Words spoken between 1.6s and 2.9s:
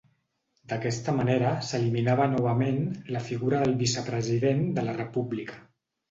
s'eliminava novament